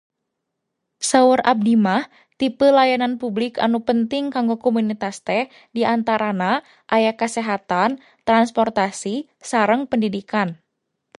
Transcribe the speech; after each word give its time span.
saur 1.09 1.39
abdi 1.53 1.73
mah 1.85 2.03
tipe 2.41 2.65
layanan 2.77 3.13
publik 3.21 3.53
anu 3.65 3.79
penting 3.87 4.23
kanggo 4.35 4.55
komunitas 4.65 5.15
teh 5.27 5.43
diantarana 5.77 6.51
aya 6.97 7.11
kasehatan, 7.21 7.89
transportasi, 8.27 9.15
sareng 9.49 9.81
pendidikan 9.91 10.47